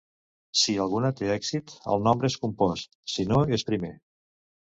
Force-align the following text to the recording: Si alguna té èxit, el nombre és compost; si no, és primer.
Si 0.61 0.73
alguna 0.85 1.11
té 1.19 1.29
èxit, 1.33 1.73
el 1.97 2.01
nombre 2.07 2.31
és 2.33 2.39
compost; 2.47 2.91
si 3.17 3.27
no, 3.35 3.45
és 3.61 3.67
primer. 3.71 3.93